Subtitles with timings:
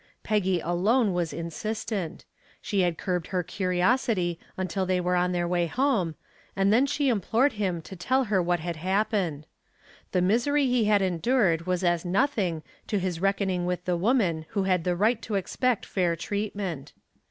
[0.23, 2.25] Peggy alone was insistent;
[2.59, 6.15] she had curbed her curiosity until they were on the way home,
[6.55, 9.45] and then she implored him to tell her what had happened.
[10.11, 14.63] The misery he had endured was as nothing to his reckoning with the woman who
[14.63, 16.93] had the right to expect fair treatment.